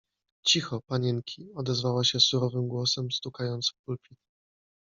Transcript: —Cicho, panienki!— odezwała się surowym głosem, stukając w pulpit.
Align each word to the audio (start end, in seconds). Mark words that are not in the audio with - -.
—Cicho, 0.47 0.81
panienki!— 0.87 1.51
odezwała 1.55 2.03
się 2.03 2.19
surowym 2.19 2.67
głosem, 2.67 3.11
stukając 3.11 3.69
w 3.69 3.85
pulpit. 3.85 4.19